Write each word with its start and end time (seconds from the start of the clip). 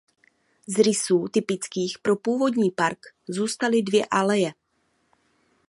Z 0.67 0.77
rysů 0.79 1.25
typických 1.31 1.99
pro 1.99 2.15
původní 2.15 2.71
park 2.71 2.99
zůstaly 3.27 3.81
dvě 3.83 4.05
aleje. 4.11 4.53